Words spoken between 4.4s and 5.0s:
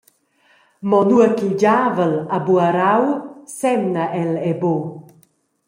era buc.